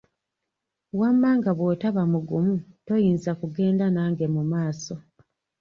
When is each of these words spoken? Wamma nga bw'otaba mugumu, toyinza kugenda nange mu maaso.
Wamma 0.99 1.29
nga 1.37 1.51
bw'otaba 1.57 2.03
mugumu, 2.13 2.55
toyinza 2.85 3.31
kugenda 3.39 3.85
nange 3.95 4.25
mu 4.35 4.41
maaso. 4.51 4.95